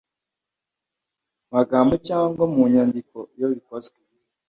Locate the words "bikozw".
3.55-3.93